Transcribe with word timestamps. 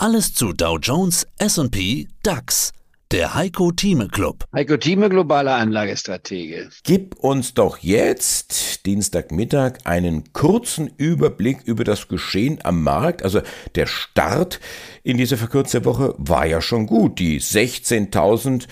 Alles 0.00 0.32
zu 0.32 0.52
Dow 0.52 0.78
Jones, 0.78 1.26
SP, 1.42 2.06
DAX. 2.22 2.72
Der 3.10 3.34
Heiko 3.34 3.72
Thieme 3.72 4.06
Club. 4.06 4.44
Heiko 4.54 4.76
Thieme, 4.76 5.08
globaler 5.08 5.56
Anlagestratege. 5.56 6.70
Gib 6.84 7.16
uns 7.16 7.52
doch 7.54 7.78
jetzt, 7.78 8.86
Dienstagmittag, 8.86 9.78
einen 9.82 10.32
kurzen 10.32 10.88
Überblick 10.98 11.62
über 11.64 11.82
das 11.82 12.06
Geschehen 12.06 12.60
am 12.62 12.84
Markt. 12.84 13.24
Also 13.24 13.40
der 13.74 13.86
Start 13.86 14.60
in 15.02 15.16
diese 15.16 15.36
verkürzte 15.36 15.84
Woche 15.84 16.14
war 16.16 16.46
ja 16.46 16.60
schon 16.60 16.86
gut. 16.86 17.18
Die 17.18 17.40
16.000 17.40 18.68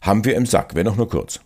haben 0.00 0.24
wir 0.24 0.34
im 0.34 0.44
Sack, 0.44 0.74
wenn 0.74 0.88
auch 0.88 0.96
nur 0.96 1.08
kurz. 1.08 1.38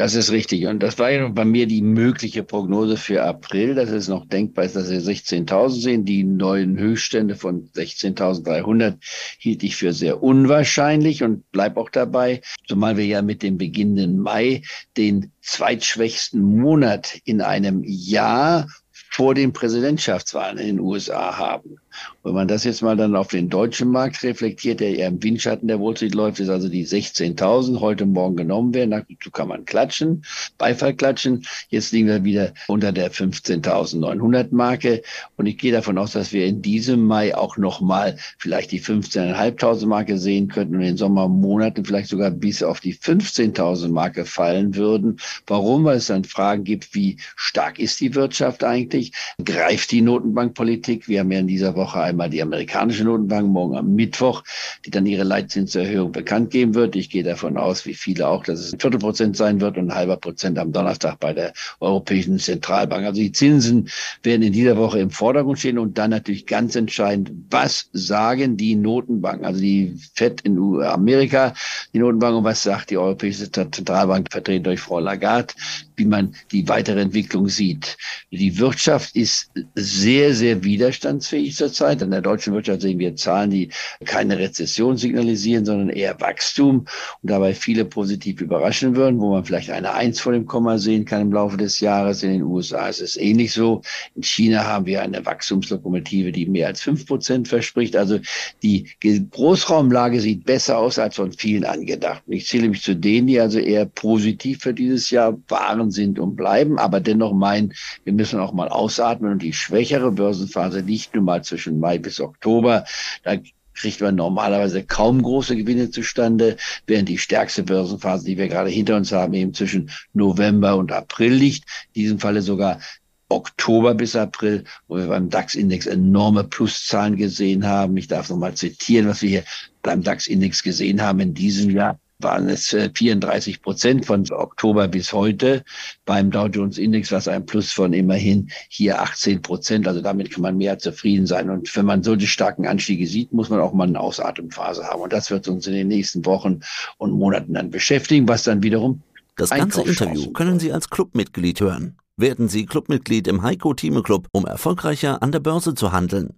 Das 0.00 0.14
ist 0.14 0.32
richtig. 0.32 0.66
Und 0.66 0.82
das 0.82 0.98
war 0.98 1.10
ja 1.10 1.28
bei 1.28 1.44
mir 1.44 1.66
die 1.66 1.82
mögliche 1.82 2.42
Prognose 2.42 2.96
für 2.96 3.22
April, 3.22 3.74
dass 3.74 3.90
es 3.90 4.08
noch 4.08 4.24
denkbar 4.24 4.64
ist, 4.64 4.74
dass 4.74 4.88
wir 4.88 4.98
16.000 4.98 5.68
sehen. 5.68 6.04
Die 6.06 6.24
neuen 6.24 6.78
Höchststände 6.78 7.34
von 7.34 7.68
16.300 7.72 8.96
hielt 9.38 9.62
ich 9.62 9.76
für 9.76 9.92
sehr 9.92 10.22
unwahrscheinlich 10.22 11.22
und 11.22 11.44
bleib 11.52 11.76
auch 11.76 11.90
dabei, 11.90 12.40
zumal 12.66 12.96
wir 12.96 13.04
ja 13.04 13.20
mit 13.20 13.42
dem 13.42 13.58
beginnenden 13.58 14.18
Mai 14.18 14.62
den 14.96 15.32
zweitschwächsten 15.42 16.40
Monat 16.40 17.18
in 17.26 17.42
einem 17.42 17.82
Jahr 17.84 18.68
vor 19.10 19.34
den 19.34 19.52
Präsidentschaftswahlen 19.52 20.56
in 20.56 20.66
den 20.66 20.80
USA 20.80 21.36
haben. 21.36 21.76
Wenn 22.22 22.34
man 22.34 22.48
das 22.48 22.64
jetzt 22.64 22.82
mal 22.82 22.96
dann 22.96 23.16
auf 23.16 23.28
den 23.28 23.48
deutschen 23.48 23.88
Markt 23.88 24.22
reflektiert, 24.22 24.80
der 24.80 24.96
eher 24.96 25.08
im 25.08 25.22
Windschatten 25.22 25.68
der 25.68 25.80
Wall 25.80 25.96
Street 25.96 26.14
läuft, 26.14 26.40
ist 26.40 26.48
also 26.48 26.68
die 26.68 26.86
16.000 26.86 27.80
heute 27.80 28.06
Morgen 28.06 28.36
genommen 28.36 28.74
werden. 28.74 28.90
Dazu 28.90 29.30
kann 29.30 29.48
man 29.48 29.64
klatschen, 29.64 30.24
Beifall 30.58 30.94
klatschen. 30.94 31.46
Jetzt 31.68 31.92
liegen 31.92 32.08
wir 32.08 32.24
wieder 32.24 32.52
unter 32.68 32.92
der 32.92 33.10
15.900 33.10 34.48
Marke. 34.50 35.02
Und 35.36 35.46
ich 35.46 35.58
gehe 35.58 35.72
davon 35.72 35.98
aus, 35.98 36.12
dass 36.12 36.32
wir 36.32 36.46
in 36.46 36.62
diesem 36.62 37.04
Mai 37.04 37.34
auch 37.34 37.56
nochmal 37.56 38.16
vielleicht 38.38 38.72
die 38.72 38.80
15.500 38.80 39.86
Marke 39.86 40.18
sehen 40.18 40.48
könnten 40.48 40.74
und 40.76 40.82
in 40.82 40.88
den 40.88 40.96
Sommermonaten 40.96 41.84
vielleicht 41.84 42.08
sogar 42.08 42.30
bis 42.30 42.62
auf 42.62 42.80
die 42.80 42.94
15.000 42.94 43.88
Marke 43.88 44.24
fallen 44.24 44.74
würden. 44.74 45.18
Warum? 45.46 45.84
Weil 45.84 45.96
es 45.96 46.06
dann 46.06 46.24
Fragen 46.24 46.64
gibt, 46.64 46.94
wie 46.94 47.16
stark 47.36 47.78
ist 47.78 48.00
die 48.00 48.14
Wirtschaft 48.14 48.64
eigentlich? 48.64 49.12
Greift 49.44 49.90
die 49.90 50.02
Notenbankpolitik? 50.02 51.08
Wir 51.08 51.20
haben 51.20 51.32
ja 51.32 51.40
in 51.40 51.46
dieser 51.46 51.74
Woche 51.74 51.89
Woche 51.90 52.00
einmal 52.02 52.30
die 52.30 52.40
amerikanische 52.40 53.04
Notenbank, 53.04 53.48
morgen 53.48 53.76
am 53.76 53.94
Mittwoch, 53.94 54.44
die 54.86 54.90
dann 54.90 55.06
ihre 55.06 55.24
Leitzinserhöhung 55.24 56.12
bekannt 56.12 56.50
geben 56.50 56.74
wird. 56.74 56.94
Ich 56.94 57.10
gehe 57.10 57.24
davon 57.24 57.56
aus, 57.56 57.84
wie 57.84 57.94
viele 57.94 58.28
auch, 58.28 58.44
dass 58.44 58.60
es 58.60 58.72
ein 58.72 58.78
Viertelprozent 58.78 59.36
sein 59.36 59.60
wird 59.60 59.76
und 59.76 59.90
ein 59.90 59.94
halber 59.94 60.16
Prozent 60.16 60.58
am 60.58 60.72
Donnerstag 60.72 61.18
bei 61.18 61.32
der 61.32 61.52
Europäischen 61.80 62.38
Zentralbank. 62.38 63.04
Also 63.06 63.20
die 63.20 63.32
Zinsen 63.32 63.88
werden 64.22 64.42
in 64.42 64.52
dieser 64.52 64.76
Woche 64.76 65.00
im 65.00 65.10
Vordergrund 65.10 65.58
stehen 65.58 65.78
und 65.78 65.98
dann 65.98 66.10
natürlich 66.10 66.46
ganz 66.46 66.76
entscheidend, 66.76 67.32
was 67.50 67.88
sagen 67.92 68.56
die 68.56 68.76
Notenbanken, 68.76 69.44
also 69.44 69.60
die 69.60 69.96
FED 70.14 70.42
in 70.42 70.58
Amerika, 70.82 71.54
die 71.92 71.98
Notenbank 71.98 72.36
und 72.36 72.44
was 72.44 72.62
sagt 72.62 72.90
die 72.90 72.98
Europäische 72.98 73.50
Zentralbank, 73.50 74.30
vertreten 74.30 74.64
durch 74.64 74.80
Frau 74.80 75.00
Lagarde, 75.00 75.54
wie 76.00 76.06
man 76.06 76.34
die 76.50 76.68
weitere 76.68 77.00
Entwicklung 77.00 77.48
sieht. 77.48 77.96
Die 78.32 78.58
Wirtschaft 78.58 79.14
ist 79.14 79.50
sehr, 79.76 80.34
sehr 80.34 80.64
widerstandsfähig 80.64 81.54
zurzeit 81.54 82.00
Zeit. 82.00 82.02
In 82.02 82.10
der 82.10 82.22
deutschen 82.22 82.54
Wirtschaft 82.54 82.82
sehen 82.82 82.98
wir 82.98 83.16
Zahlen, 83.16 83.50
die 83.50 83.70
keine 84.04 84.38
Rezession 84.38 84.96
signalisieren, 84.96 85.64
sondern 85.64 85.90
eher 85.90 86.20
Wachstum 86.20 86.86
und 87.22 87.30
dabei 87.30 87.54
viele 87.54 87.84
positiv 87.84 88.40
überraschen 88.40 88.96
würden, 88.96 89.20
wo 89.20 89.30
man 89.30 89.44
vielleicht 89.44 89.70
eine 89.70 89.94
Eins 89.94 90.20
vor 90.20 90.32
dem 90.32 90.46
Komma 90.46 90.78
sehen 90.78 91.04
kann 91.04 91.22
im 91.22 91.32
Laufe 91.32 91.56
des 91.56 91.80
Jahres. 91.80 92.22
In 92.22 92.32
den 92.32 92.42
USA 92.42 92.88
ist 92.88 93.00
es 93.00 93.16
ähnlich 93.16 93.52
so. 93.52 93.82
In 94.14 94.22
China 94.22 94.64
haben 94.64 94.86
wir 94.86 95.02
eine 95.02 95.24
Wachstumslokomotive, 95.24 96.32
die 96.32 96.46
mehr 96.46 96.68
als 96.68 96.80
fünf 96.80 97.06
Prozent 97.06 97.48
verspricht. 97.48 97.96
Also 97.96 98.20
die 98.62 98.88
Großraumlage 99.30 100.20
sieht 100.20 100.44
besser 100.44 100.78
aus 100.78 100.98
als 100.98 101.16
von 101.16 101.32
vielen 101.32 101.64
angedacht. 101.64 102.22
Ich 102.26 102.46
zähle 102.46 102.68
mich 102.68 102.82
zu 102.82 102.94
denen, 102.94 103.26
die 103.26 103.40
also 103.40 103.58
eher 103.58 103.86
positiv 103.86 104.60
für 104.60 104.74
dieses 104.74 105.10
Jahr 105.10 105.38
waren, 105.48 105.80
sind 105.92 106.18
und 106.18 106.36
bleiben, 106.36 106.78
aber 106.78 107.00
dennoch 107.00 107.32
meinen, 107.32 107.72
wir 108.04 108.12
müssen 108.12 108.40
auch 108.40 108.52
mal 108.52 108.68
ausatmen 108.68 109.32
und 109.32 109.42
die 109.42 109.52
schwächere 109.52 110.12
Börsenphase 110.12 110.80
liegt 110.80 111.14
nun 111.14 111.24
mal 111.24 111.42
zwischen 111.44 111.60
zwischen 111.60 111.78
Mai 111.78 111.98
bis 111.98 112.20
Oktober. 112.20 112.84
Da 113.22 113.36
kriegt 113.74 114.00
man 114.00 114.14
normalerweise 114.14 114.82
kaum 114.82 115.22
große 115.22 115.56
Gewinne 115.56 115.90
zustande, 115.90 116.56
während 116.86 117.08
die 117.08 117.18
stärkste 117.18 117.62
Börsenphase, 117.62 118.24
die 118.24 118.36
wir 118.36 118.48
gerade 118.48 118.70
hinter 118.70 118.96
uns 118.96 119.12
haben, 119.12 119.34
eben 119.34 119.54
zwischen 119.54 119.90
November 120.12 120.76
und 120.76 120.92
April 120.92 121.32
liegt. 121.32 121.64
In 121.92 122.02
diesem 122.02 122.18
Falle 122.18 122.42
sogar 122.42 122.80
Oktober 123.28 123.94
bis 123.94 124.16
April, 124.16 124.64
wo 124.88 124.96
wir 124.96 125.06
beim 125.06 125.30
DAX-Index 125.30 125.86
enorme 125.86 126.44
Pluszahlen 126.44 127.16
gesehen 127.16 127.66
haben. 127.66 127.96
Ich 127.96 128.08
darf 128.08 128.28
nochmal 128.28 128.54
zitieren, 128.54 129.08
was 129.08 129.22
wir 129.22 129.28
hier 129.28 129.44
beim 129.82 130.02
DAX-Index 130.02 130.62
gesehen 130.62 131.00
haben 131.00 131.20
in 131.20 131.34
diesem 131.34 131.70
Jahr 131.70 132.00
waren 132.22 132.48
es 132.48 132.76
34 132.94 133.54
äh, 133.54 133.58
Prozent 133.58 134.06
von 134.06 134.24
Oktober 134.30 134.88
bis 134.88 135.12
heute. 135.12 135.64
Beim 136.04 136.30
Dow 136.30 136.46
Jones 136.46 136.78
Index 136.78 137.10
war 137.12 137.18
es 137.18 137.28
ein 137.28 137.46
Plus 137.46 137.72
von 137.72 137.92
immerhin 137.92 138.50
hier 138.68 139.00
18 139.00 139.42
Prozent. 139.42 139.86
Also 139.86 140.00
damit 140.00 140.30
kann 140.30 140.42
man 140.42 140.56
mehr 140.56 140.78
zufrieden 140.78 141.26
sein. 141.26 141.50
Und 141.50 141.74
wenn 141.76 141.86
man 141.86 142.02
solche 142.02 142.26
starken 142.26 142.66
Anstiege 142.66 143.06
sieht, 143.06 143.32
muss 143.32 143.50
man 143.50 143.60
auch 143.60 143.72
mal 143.72 143.86
eine 143.86 144.00
Ausatemphase 144.00 144.84
haben. 144.84 145.02
Und 145.02 145.12
das 145.12 145.30
wird 145.30 145.48
uns 145.48 145.66
in 145.66 145.74
den 145.74 145.88
nächsten 145.88 146.24
Wochen 146.26 146.60
und 146.98 147.12
Monaten 147.12 147.54
dann 147.54 147.70
beschäftigen, 147.70 148.28
was 148.28 148.44
dann 148.44 148.62
wiederum 148.62 149.02
das 149.36 149.50
ganze 149.50 149.82
Interview 149.82 150.30
können 150.32 150.60
Sie 150.60 150.72
als 150.72 150.90
Clubmitglied 150.90 151.60
hören. 151.60 151.96
Werden 152.16 152.48
Sie 152.48 152.66
Clubmitglied 152.66 153.26
im 153.26 153.42
Heiko 153.42 153.72
Thieme 153.72 154.02
Club, 154.02 154.28
um 154.32 154.44
erfolgreicher 154.44 155.22
an 155.22 155.32
der 155.32 155.40
Börse 155.40 155.74
zu 155.74 155.92
handeln. 155.92 156.34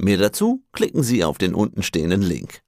Mehr 0.00 0.18
dazu 0.18 0.62
klicken 0.72 1.02
Sie 1.02 1.24
auf 1.24 1.38
den 1.38 1.54
untenstehenden 1.54 2.22
Link. 2.22 2.62